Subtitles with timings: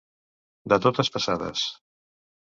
[0.71, 1.67] De totes passades.